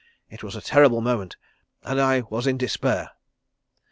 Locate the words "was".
0.41-0.55, 2.21-2.47